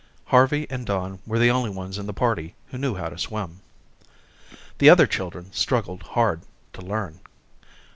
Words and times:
Harvey 0.25 0.65
and 0.71 0.87
Don 0.87 1.19
were 1.27 1.37
the 1.37 1.51
only 1.51 1.69
ones 1.69 1.99
in 1.99 2.07
the 2.07 2.11
party 2.11 2.55
who 2.69 2.77
knew 2.79 2.95
how 2.95 3.07
to 3.09 3.19
swim. 3.19 3.61
The 4.79 4.89
other 4.89 5.05
children 5.05 5.53
struggled 5.53 6.01
hard 6.01 6.41
to 6.73 6.81
learn. 6.81 7.19